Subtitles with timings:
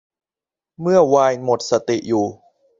[0.81, 2.25] เมื่อไวน์หมดสติอยู่